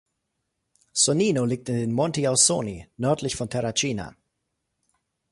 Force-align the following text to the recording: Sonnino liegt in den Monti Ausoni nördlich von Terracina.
Sonnino 0.93 1.45
liegt 1.45 1.69
in 1.69 1.75
den 1.77 1.91
Monti 1.91 2.27
Ausoni 2.27 2.87
nördlich 2.97 3.35
von 3.35 3.51
Terracina. 3.51 4.15